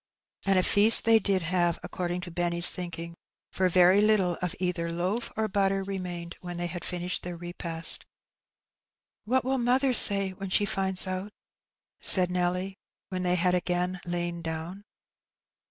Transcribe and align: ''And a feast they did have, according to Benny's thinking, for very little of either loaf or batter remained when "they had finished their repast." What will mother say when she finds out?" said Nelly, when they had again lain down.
''And 0.47 0.57
a 0.57 0.63
feast 0.63 1.05
they 1.05 1.19
did 1.19 1.43
have, 1.43 1.77
according 1.83 2.21
to 2.21 2.31
Benny's 2.31 2.71
thinking, 2.71 3.13
for 3.51 3.69
very 3.69 4.01
little 4.01 4.35
of 4.41 4.55
either 4.59 4.91
loaf 4.91 5.31
or 5.37 5.47
batter 5.47 5.83
remained 5.83 6.37
when 6.41 6.57
"they 6.57 6.65
had 6.65 6.83
finished 6.83 7.21
their 7.21 7.37
repast." 7.37 8.03
What 9.25 9.43
will 9.45 9.59
mother 9.59 9.93
say 9.93 10.31
when 10.31 10.49
she 10.49 10.65
finds 10.65 11.05
out?" 11.05 11.31
said 11.99 12.31
Nelly, 12.31 12.79
when 13.09 13.21
they 13.21 13.35
had 13.35 13.53
again 13.53 13.99
lain 14.03 14.41
down. 14.41 14.85